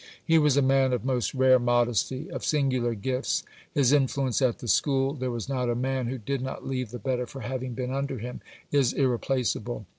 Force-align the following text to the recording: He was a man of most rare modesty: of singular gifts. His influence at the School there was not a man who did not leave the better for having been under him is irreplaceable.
He 0.25 0.39
was 0.39 0.57
a 0.57 0.63
man 0.63 0.93
of 0.93 1.05
most 1.05 1.35
rare 1.35 1.59
modesty: 1.59 2.27
of 2.31 2.43
singular 2.43 2.95
gifts. 2.95 3.43
His 3.71 3.93
influence 3.93 4.41
at 4.41 4.57
the 4.57 4.67
School 4.67 5.13
there 5.13 5.29
was 5.29 5.47
not 5.47 5.69
a 5.69 5.75
man 5.75 6.07
who 6.07 6.17
did 6.17 6.41
not 6.41 6.65
leave 6.65 6.89
the 6.89 6.97
better 6.97 7.27
for 7.27 7.41
having 7.41 7.75
been 7.75 7.91
under 7.91 8.17
him 8.17 8.41
is 8.71 8.93
irreplaceable. 8.93 9.85